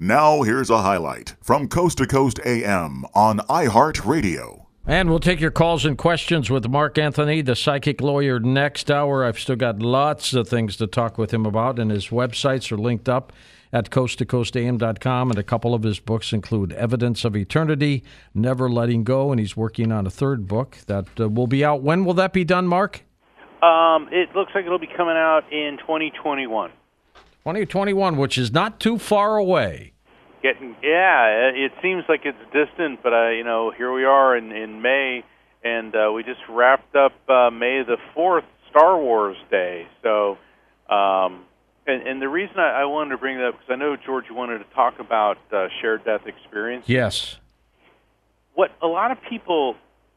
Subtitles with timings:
[0.00, 4.66] Now, here's a highlight from Coast to Coast AM on iHeartRadio.
[4.86, 9.24] And we'll take your calls and questions with Mark Anthony, the psychic lawyer, next hour.
[9.24, 12.78] I've still got lots of things to talk with him about, and his websites are
[12.78, 13.32] linked up
[13.72, 15.30] at coasttocoastam.com.
[15.30, 19.56] And a couple of his books include Evidence of Eternity, Never Letting Go, and he's
[19.56, 21.82] working on a third book that uh, will be out.
[21.82, 23.02] When will that be done, Mark?
[23.62, 26.70] Um, it looks like it'll be coming out in 2021.
[27.54, 29.92] 2021, which is not too far away.
[30.42, 34.52] Getting yeah, it seems like it's distant, but uh, you know, here we are in
[34.52, 35.24] in May,
[35.64, 39.88] and uh, we just wrapped up uh, May the fourth, Star Wars Day.
[40.02, 40.38] So,
[40.88, 41.44] um,
[41.86, 44.26] and, and the reason I, I wanted to bring that up because I know George
[44.28, 46.84] you wanted to talk about uh, shared death experience.
[46.86, 47.38] Yes.
[48.54, 49.74] What a lot of people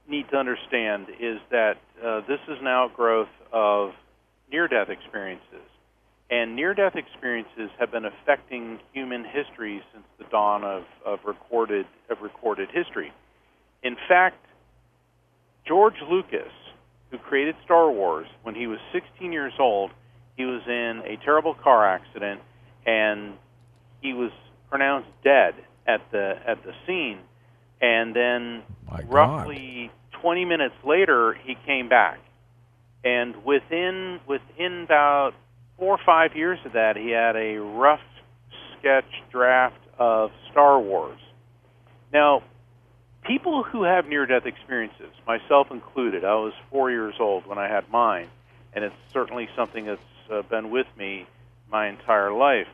[0.08, 3.94] need to understand is that uh, this is an outgrowth of
[4.52, 5.71] near-death experiences.
[6.32, 11.86] And near death experiences have been affecting human history since the dawn of, of recorded
[12.10, 13.12] of recorded history.
[13.84, 14.46] In fact,
[15.68, 16.52] George Lucas,
[17.12, 19.92] who created Star Wars, when he was 16 years old,
[20.38, 22.40] he was in a terrible car accident
[22.86, 23.34] and
[24.02, 24.32] he was
[24.70, 25.54] pronounced dead
[25.86, 27.20] at the at the scene.
[27.82, 32.20] And then My roughly 20 minutes later, he came back.
[33.04, 35.34] And within within about
[35.78, 38.02] four or five years of that, he had a rough
[38.78, 41.20] sketch draft of Star Wars.
[42.14, 42.44] Now,
[43.24, 47.68] people who have near death experiences, myself included, I was four years old when I
[47.68, 48.28] had mine,
[48.74, 51.28] and it's certainly something that's uh, been with me
[51.72, 52.68] my entire life,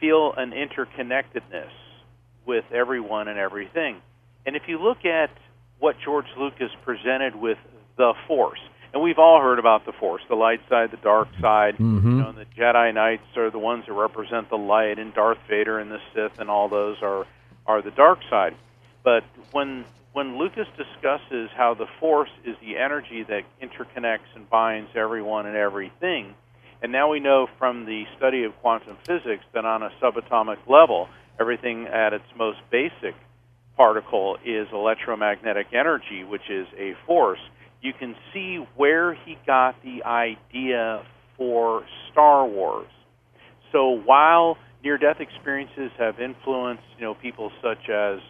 [0.00, 1.70] feel an interconnectedness
[2.46, 3.96] with everyone and everything.
[4.46, 5.30] And if you look at
[5.78, 7.58] what George Lucas presented with
[7.96, 8.60] the Force,
[8.92, 11.74] and we've all heard about the Force, the light side, the dark side.
[11.74, 12.18] Mm-hmm.
[12.18, 15.38] You know, and the Jedi Knights are the ones that represent the light, and Darth
[15.48, 17.26] Vader and the Sith, and all those are
[17.66, 18.54] are the dark side.
[19.02, 24.90] But when when Lucas discusses how the Force is the energy that interconnects and binds
[24.94, 26.34] everyone and everything,
[26.82, 31.08] and now we know from the study of quantum physics that on a subatomic level,
[31.40, 33.14] everything at its most basic
[33.74, 37.40] particle is electromagnetic energy, which is a force
[37.82, 41.04] you can see where he got the idea
[41.36, 42.88] for Star Wars.
[43.72, 48.20] So while near-death experiences have influenced, you know, people such as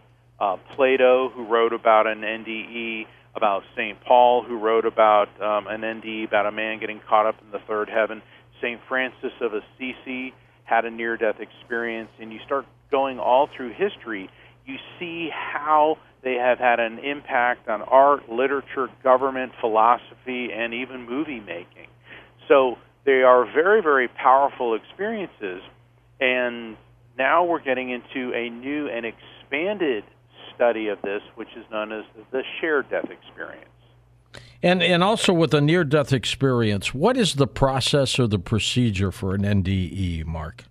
[0.41, 3.05] uh, Plato, who wrote about an NDE,
[3.35, 3.99] about St.
[4.05, 7.61] Paul, who wrote about um, an NDE about a man getting caught up in the
[7.67, 8.23] third heaven.
[8.61, 8.81] St.
[8.89, 14.31] Francis of Assisi had a near-death experience, and you start going all through history,
[14.67, 21.09] you see how they have had an impact on art, literature, government, philosophy, and even
[21.09, 21.89] movie making.
[22.49, 25.63] So they are very, very powerful experiences.
[26.21, 26.77] And
[27.19, 30.05] now we're getting into a new and expanded
[30.55, 33.69] study of this, which is known as the shared death experience.
[34.63, 39.11] And and also with a near death experience, what is the process or the procedure
[39.11, 40.65] for an NDE, Mark?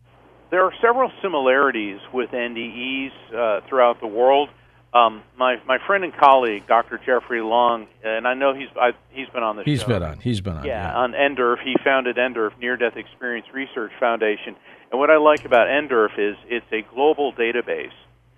[0.50, 4.50] There are several similarities with NDEs uh, throughout the world.
[4.94, 7.00] Um, my my friend and colleague, Dr.
[7.06, 9.88] Jeffrey Long, and I know he's I, he's been on the He's show.
[9.88, 10.20] been on.
[10.20, 10.66] He's been on.
[10.66, 11.64] Yeah, on NDERF.
[11.64, 14.56] He founded NDERF, Near Death Experience Research Foundation.
[14.92, 17.94] And what I like about NDERF is it's a global database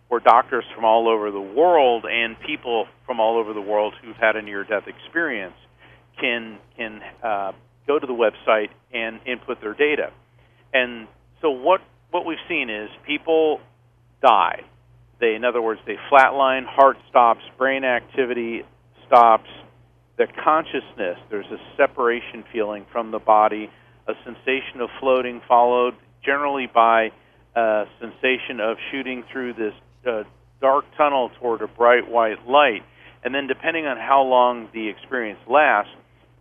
[0.09, 4.15] where doctors from all over the world and people from all over the world who've
[4.17, 5.55] had a near death experience
[6.21, 7.51] can can uh,
[7.87, 10.11] go to the website and input their data.
[10.71, 11.07] And
[11.41, 11.81] so what
[12.11, 13.59] what we've seen is people
[14.21, 14.61] die.
[15.23, 18.63] They, in other words, they flatline, heart stops, brain activity
[19.07, 19.47] stops,
[20.17, 23.69] the consciousness, there's a separation feeling from the body,
[24.05, 25.93] a sensation of floating, followed
[26.25, 27.13] generally by
[27.55, 29.73] a sensation of shooting through this
[30.05, 30.23] uh,
[30.59, 32.81] dark tunnel toward a bright white light.
[33.23, 35.93] And then, depending on how long the experience lasts,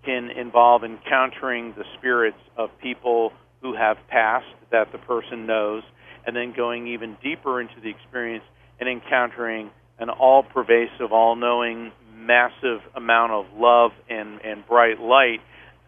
[0.05, 5.85] can involve encountering the spirits of people who have passed that the person knows,
[6.27, 8.43] and then going even deeper into the experience
[8.83, 9.71] and encountering
[10.01, 15.41] an all pervasive, all knowing, massive amount of love and, and bright light,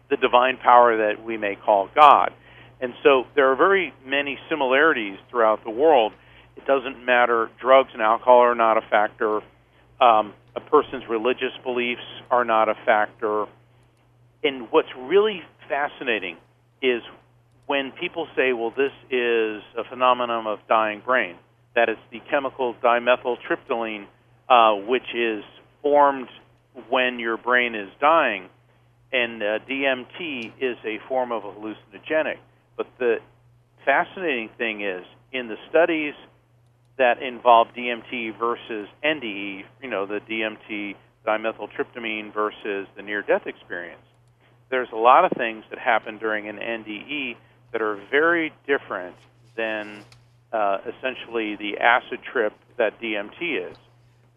[0.09, 2.31] the divine power that we may call God.
[2.79, 6.13] And so there are very many similarities throughout the world.
[6.55, 9.41] It doesn't matter, drugs and alcohol are not a factor,
[9.99, 12.01] um, a person's religious beliefs
[12.31, 13.45] are not a factor.
[14.41, 16.37] And what's really fascinating
[16.81, 17.01] is
[17.65, 21.35] when people say, well, this is a phenomenon of dying brain,
[21.75, 24.05] that it's the chemical dimethyltryptamine,
[24.49, 25.43] uh, which is
[25.81, 26.29] formed
[26.89, 28.49] when your brain is dying,
[29.11, 32.37] and uh, DMT is a form of a hallucinogenic.
[32.75, 33.17] But the
[33.85, 36.13] fascinating thing is, in the studies
[36.97, 40.95] that involve DMT versus NDE, you know, the DMT
[41.25, 44.01] dimethyltryptamine versus the near death experience.
[44.69, 47.35] There's a lot of things that happen during an NDE
[47.71, 49.15] that are very different
[49.55, 50.03] than
[50.55, 53.77] uh, essentially the acid trip that DMT is.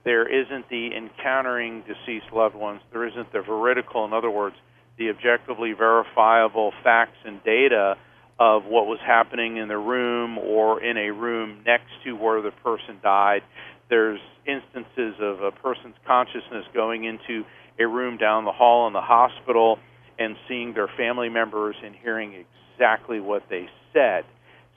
[0.04, 2.80] There isn't the encountering deceased loved ones.
[2.92, 4.56] There isn't the veridical, in other words,
[4.98, 7.96] the objectively verifiable facts and data
[8.40, 12.50] of what was happening in the room or in a room next to where the
[12.50, 13.42] person died.
[13.90, 17.44] There's instances of a person's consciousness going into
[17.78, 19.78] a room down the hall in the hospital
[20.18, 22.44] and seeing their family members and hearing
[22.74, 24.24] exactly what they said.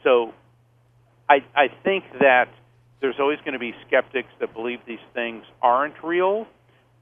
[0.04, 0.34] So
[1.32, 2.50] I, I think that
[3.00, 6.46] there's always going to be skeptics that believe these things aren't real,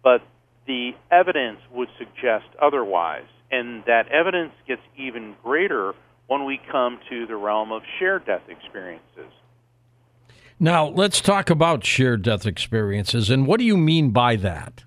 [0.03, 0.21] but
[0.67, 3.25] the evidence would suggest otherwise.
[3.49, 5.93] And that evidence gets even greater
[6.27, 9.33] when we come to the realm of shared death experiences.
[10.59, 13.31] Now, let's talk about shared death experiences.
[13.31, 14.83] And what do you mean by that?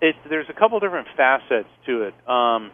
[0.00, 2.14] It, there's a couple different facets to it.
[2.28, 2.72] Um,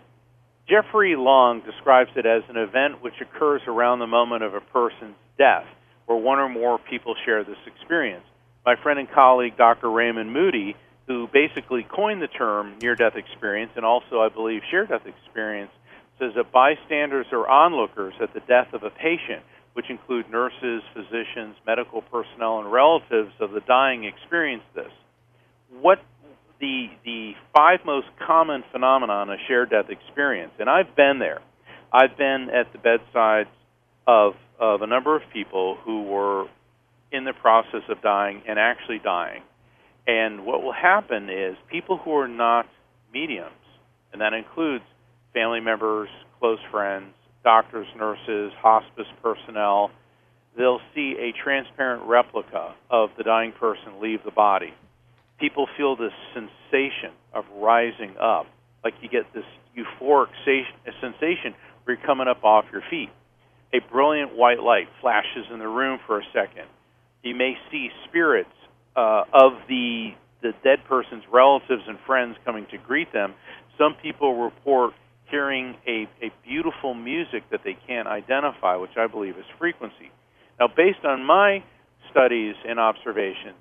[0.67, 5.17] Jeffrey Long describes it as an event which occurs around the moment of a person's
[5.37, 5.67] death,
[6.13, 8.25] where one or more people share this experience.
[8.67, 9.91] My friend and colleague, Dr.
[9.91, 10.77] Raymond Moody,
[11.07, 15.71] who basically coined the term near death experience and also, I believe, shared death experience,
[16.19, 19.43] says that bystanders or onlookers at the death of a patient,
[19.73, 24.93] which include nurses, physicians, medical personnel, and relatives of the dying, experience this.
[25.81, 25.99] What
[26.61, 31.41] the the five most common phenomenon of shared death experience, and I've been there.
[31.91, 33.49] I've been at the bedside
[34.07, 36.47] of of a number of people who were
[37.11, 39.43] in the process of dying and actually dying.
[40.07, 42.67] And what will happen is people who are not
[43.13, 43.51] mediums,
[44.13, 44.85] and that includes
[45.35, 47.13] family members, close friends,
[47.43, 49.91] doctors, nurses, hospice personnel,
[50.57, 54.73] they'll see a transparent replica of the dying person leave the body.
[55.41, 58.47] People feel this sensation of rising up,
[58.85, 59.45] like you get this
[59.77, 63.11] euphoric sensation where you're coming up off your feet.
[63.75, 66.67] A brilliant white light flashes in the room for a second.
[67.23, 68.51] You may see spirits
[68.97, 70.11] uh, of the
[70.43, 73.33] the dead person's relatives and friends coming to greet them.
[73.79, 74.93] Some people report
[75.31, 80.11] hearing a, a beautiful music that they can't identify, which I believe is frequency.
[80.59, 81.63] Now, based on my
[82.11, 83.57] studies and observations,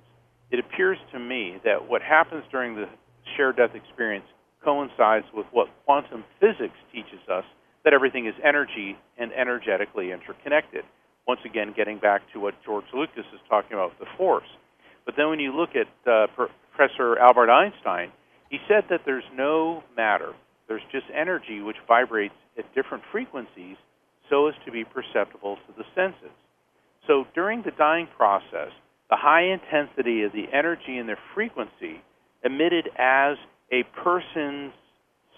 [0.50, 2.86] it appears to me that what happens during the
[3.36, 4.26] shared death experience
[4.62, 7.44] coincides with what quantum physics teaches us
[7.84, 10.84] that everything is energy and energetically interconnected.
[11.26, 14.48] Once again, getting back to what George Lucas is talking about the force.
[15.04, 18.12] But then when you look at uh, Professor Albert Einstein,
[18.50, 20.32] he said that there's no matter
[20.68, 23.76] there's just energy which vibrates at different frequencies
[24.30, 26.34] so as to be perceptible to the senses.
[27.06, 28.70] So during the dying process,
[29.10, 32.00] the high intensity of the energy and the frequency
[32.44, 33.36] emitted as
[33.70, 34.72] a person's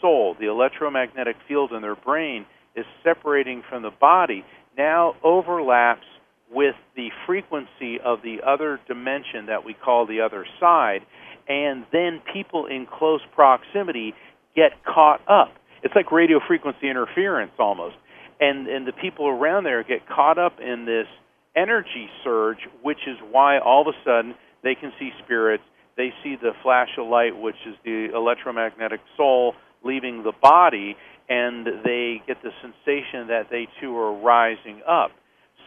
[0.01, 2.47] soul, the electromagnetic field in their brain,
[2.77, 4.45] is separating from the body,
[4.77, 6.07] now overlaps
[6.51, 11.01] with the frequency of the other dimension that we call the other side,
[11.49, 14.15] and then people in close proximity
[14.55, 15.53] get caught up.
[15.83, 17.97] It's like radio frequency interference almost.
[18.41, 21.07] And and the people around there get caught up in this
[21.55, 25.63] energy surge, which is why all of a sudden they can see spirits.
[25.97, 30.97] They see the flash of light, which is the electromagnetic soul leaving the body,
[31.29, 35.11] and they get the sensation that they too are rising up.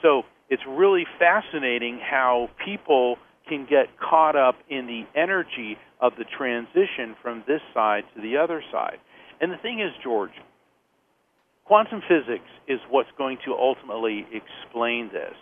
[0.01, 3.17] So it's really fascinating how people
[3.49, 8.37] can get caught up in the energy of the transition from this side to the
[8.37, 8.97] other side.
[9.41, 10.31] And the thing is, George,
[11.65, 15.33] quantum physics is what's going to ultimately explain this.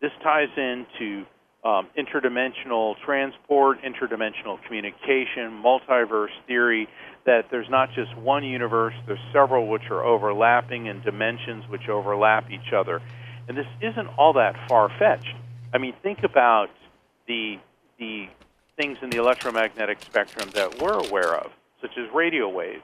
[0.00, 1.24] This ties into
[1.64, 6.88] um, interdimensional transport, interdimensional communication, multiverse theory,
[7.24, 12.50] that there's not just one universe, there's several which are overlapping and dimensions which overlap
[12.50, 13.00] each other.
[13.48, 15.34] And this isn't all that far fetched.
[15.72, 16.68] I mean, think about
[17.26, 17.58] the
[17.98, 18.28] the
[18.76, 22.82] things in the electromagnetic spectrum that we're aware of, such as radio waves.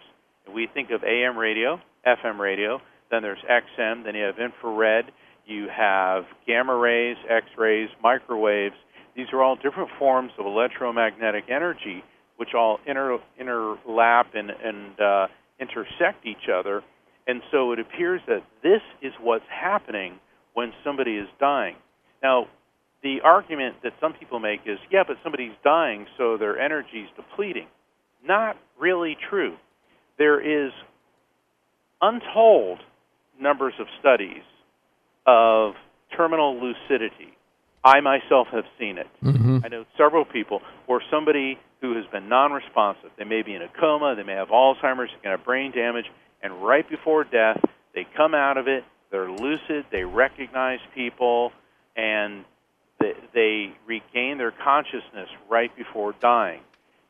[0.53, 5.11] We think of AM radio, FM radio, then there's XM, then you have infrared,
[5.50, 8.75] you have gamma rays, X rays, microwaves.
[9.16, 12.02] These are all different forms of electromagnetic energy
[12.40, 15.26] which all inter, interlap and, and uh,
[15.61, 16.83] intersect each other.
[17.26, 20.19] And so it appears that this is what's happening
[20.54, 21.76] when somebody is dying.
[22.23, 22.47] Now,
[23.02, 27.11] the argument that some people make is, yeah, but somebody's dying, so their energy is
[27.14, 27.66] depleting.
[28.26, 29.57] Not really true.
[30.16, 30.73] There is
[32.00, 32.78] untold
[33.38, 34.45] numbers of studies
[35.27, 35.75] of
[36.17, 37.37] terminal lucidity.
[37.83, 39.07] I myself have seen it.
[39.23, 39.59] Mm-hmm.
[39.65, 43.69] I know several people where somebody who has been non-responsive, they may be in a
[43.81, 46.05] coma, they may have Alzheimer's, they can have brain damage,
[46.43, 47.59] and right before death,
[47.95, 51.53] they come out of it, they're lucid, they recognize people,
[51.97, 52.45] and
[52.99, 56.61] they, they regain their consciousness right before dying.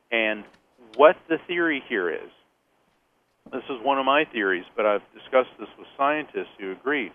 [0.09, 0.45] And
[0.95, 2.29] what the theory here is,
[3.51, 7.11] this is one of my theories, but I've discussed this with scientists who agree.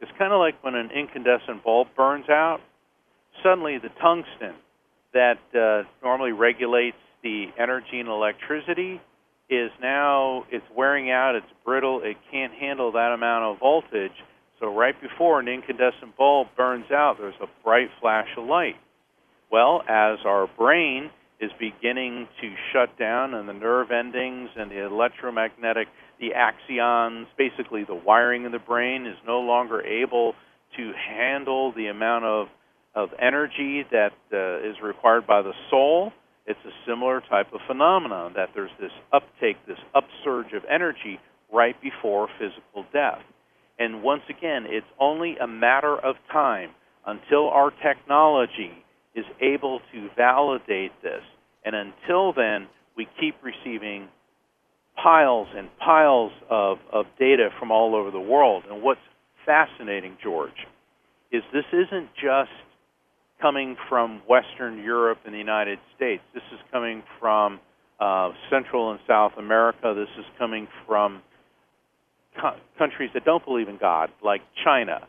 [0.00, 2.58] It's kind of like when an incandescent bulb burns out.
[3.42, 4.54] Suddenly, the tungsten
[5.12, 9.00] that uh, normally regulates the energy and electricity
[9.48, 11.34] is now it's wearing out.
[11.34, 12.00] It's brittle.
[12.02, 14.16] It can't handle that amount of voltage.
[14.60, 18.76] So right before an incandescent bulb burns out, there's a bright flash of light.
[19.50, 21.10] Well, as our brain
[21.40, 25.88] is beginning to shut down and the nerve endings and the electromagnetic
[26.20, 30.34] the axions basically the wiring in the brain is no longer able
[30.76, 32.48] to handle the amount of
[32.94, 36.12] of energy that uh, is required by the soul
[36.46, 41.18] it's a similar type of phenomenon that there's this uptake this upsurge of energy
[41.52, 43.22] right before physical death
[43.78, 46.70] and once again it's only a matter of time
[47.06, 51.22] until our technology is able to validate this.
[51.64, 54.08] And until then, we keep receiving
[55.02, 58.64] piles and piles of, of data from all over the world.
[58.70, 59.00] And what's
[59.44, 60.66] fascinating, George,
[61.30, 62.50] is this isn't just
[63.40, 66.22] coming from Western Europe and the United States.
[66.34, 67.60] This is coming from
[68.00, 69.94] uh, Central and South America.
[69.94, 71.22] This is coming from
[72.40, 75.06] co- countries that don't believe in God, like China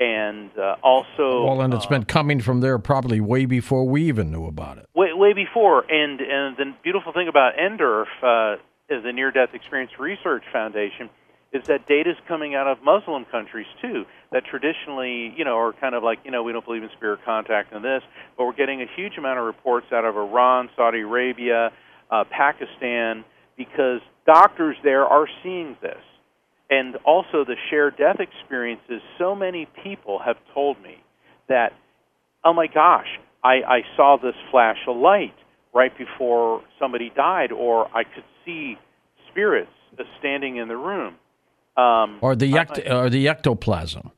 [0.00, 4.04] and uh, also Well, and it's uh, been coming from there probably way before we
[4.04, 4.88] even knew about it.
[4.94, 5.84] way way before.
[5.90, 11.10] And and the beautiful thing about NDERF, is the Near Death Experience Research Foundation,
[11.52, 14.04] is that data is coming out of Muslim countries too.
[14.32, 17.20] That traditionally, you know, are kind of like, you know, we don't believe in spirit
[17.24, 18.02] contact and this,
[18.36, 21.70] but we're getting a huge amount of reports out of Iran, Saudi Arabia,
[22.10, 23.24] uh, Pakistan,
[23.56, 25.98] because doctors there are seeing this
[26.70, 31.02] and also the shared death experiences so many people have told me
[31.48, 31.72] that
[32.44, 33.08] oh my gosh
[33.42, 35.34] i i saw this flash of light
[35.74, 38.78] right before somebody died or i could see
[39.30, 39.70] spirits
[40.18, 41.14] standing in the room.
[41.76, 44.10] Um, Or the ect- or the ectoplasm.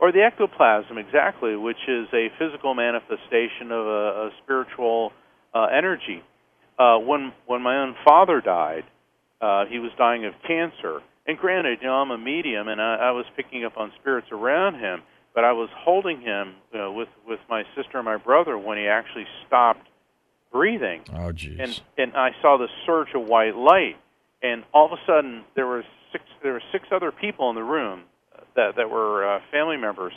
[0.00, 5.12] or the ectoplasm exactly which is a physical manifestation of a, a spiritual
[5.54, 6.22] uh, energy.
[6.78, 8.84] Uh, when when my own father died
[9.40, 11.00] uh, he was dying of cancer.
[11.26, 14.28] And granted you know i'm a medium and i, I was picking up on spirits
[14.32, 15.02] around him
[15.34, 18.76] but i was holding him you know, with with my sister and my brother when
[18.78, 19.81] he actually stopped
[20.52, 21.58] breathing Oh, jeez.
[21.58, 23.96] and and I saw this surge of white light,
[24.42, 27.62] and all of a sudden there were six there were six other people in the
[27.64, 28.02] room
[28.54, 30.12] that that were uh, family members,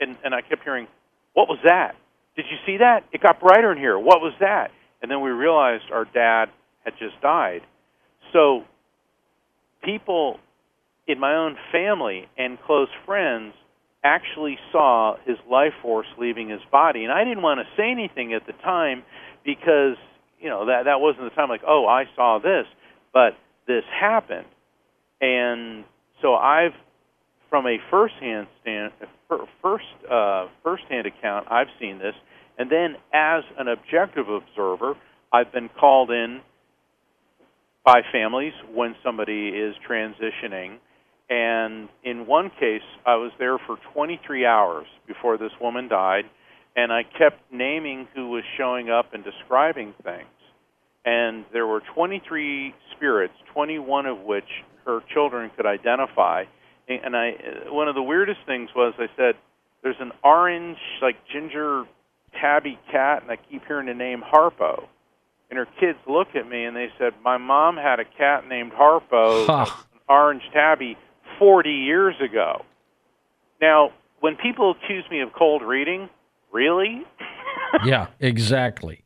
[0.00, 0.86] and and I kept hearing,
[1.34, 1.96] "What was that?
[2.36, 3.04] Did you see that?
[3.12, 3.98] It got brighter in here.
[3.98, 4.70] What was that?"
[5.02, 6.46] And then we realized our dad
[6.84, 7.62] had just died.
[8.32, 8.64] So
[9.82, 10.40] people
[11.06, 13.54] in my own family and close friends
[14.04, 17.04] actually saw his life force leaving his body.
[17.04, 19.02] And I didn't want to say anything at the time
[19.44, 19.96] because
[20.38, 22.66] you know that that wasn't the time like oh I saw this
[23.12, 23.32] but
[23.66, 24.46] this happened.
[25.20, 25.84] And
[26.20, 26.72] so I've
[27.48, 28.92] from a first hand stand
[29.62, 32.14] first uh first hand account I've seen this.
[32.58, 34.94] And then as an objective observer
[35.32, 36.40] I've been called in
[37.84, 40.78] by families when somebody is transitioning
[41.30, 46.24] and in one case, I was there for 23 hours before this woman died,
[46.76, 50.28] and I kept naming who was showing up and describing things.
[51.04, 54.48] And there were 23 spirits, 21 of which
[54.86, 56.44] her children could identify.
[56.88, 57.32] And I,
[57.68, 59.36] one of the weirdest things was I said,
[59.82, 61.84] "There's an orange, like ginger,
[62.38, 64.84] tabby cat, and I keep hearing the name Harpo."
[65.48, 68.72] And her kids looked at me and they said, "My mom had a cat named
[68.72, 69.86] Harpo." Ha.
[69.94, 70.98] an orange tabby
[71.44, 72.64] 40 years ago.
[73.60, 76.08] Now, when people accuse me of cold reading,
[76.50, 77.02] really?
[77.84, 79.04] yeah, exactly.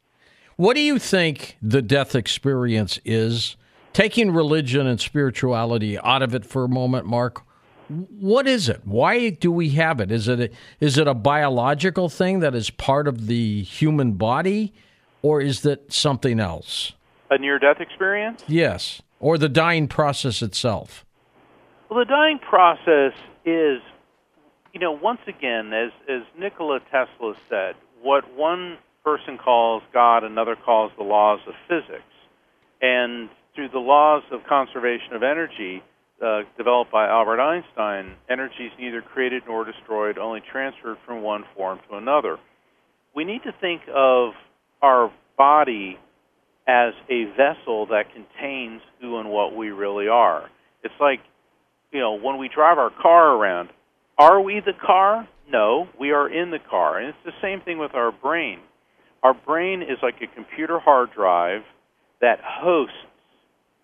[0.55, 3.57] What do you think the death experience is?
[3.93, 7.43] Taking religion and spirituality out of it for a moment, Mark.
[7.89, 8.83] What is it?
[8.85, 10.13] Why do we have it?
[10.13, 14.73] Is it a, is it a biological thing that is part of the human body,
[15.23, 16.93] or is that something else?
[17.31, 18.45] A near death experience?
[18.47, 21.05] Yes, or the dying process itself.
[21.89, 23.15] Well, the dying process
[23.47, 23.81] is,
[24.75, 30.55] you know, once again, as, as Nikola Tesla said, what one person calls God, another
[30.55, 32.03] calls the laws of physics.
[32.83, 35.83] And through the laws of conservation of energy,
[36.23, 41.45] uh, developed by Albert Einstein, energy is neither created nor destroyed, only transferred from one
[41.57, 42.39] form to another.
[43.15, 44.33] we need to think of
[44.83, 45.99] our body
[46.69, 50.49] as a vessel that contains who and what we really are.
[50.85, 51.21] It's like,
[51.93, 53.71] you know, when we drive our car around,
[54.19, 55.29] are we the car?
[55.51, 56.99] No, we are in the car.
[56.99, 58.61] And it's the same thing with our brain.
[59.23, 61.63] Our brain is like a computer hard drive
[62.21, 62.95] that hosts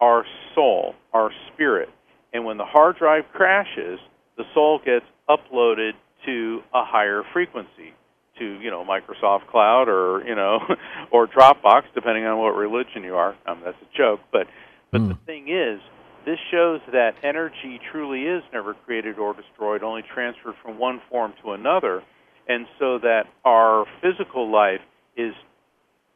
[0.00, 1.88] our soul, our spirit.
[2.32, 3.98] And when the hard drive crashes,
[4.36, 5.92] the soul gets uploaded
[6.26, 7.94] to a higher frequency
[8.38, 10.58] to you know Microsoft Cloud or you know
[11.12, 13.36] or Dropbox, depending on what religion you are.
[13.46, 14.46] Um, that's a joke, but
[14.90, 15.08] but mm.
[15.08, 15.80] the thing is,
[16.24, 21.34] this shows that energy truly is never created or destroyed, only transferred from one form
[21.42, 22.02] to another,
[22.48, 24.80] and so that our physical life
[25.16, 25.32] is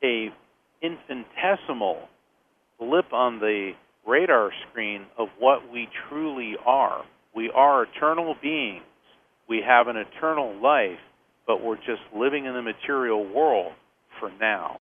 [0.03, 0.29] a
[0.83, 2.09] infinitesimal
[2.79, 3.73] blip on the
[4.07, 7.03] radar screen of what we truly are.
[7.35, 8.83] We are eternal beings.
[9.49, 10.99] We have an eternal life
[11.49, 13.73] but we're just living in the material world
[14.21, 14.79] for now.